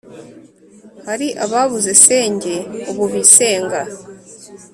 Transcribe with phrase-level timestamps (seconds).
[1.07, 2.55] Hari ababuze senge
[2.91, 3.81] ubu bisenga,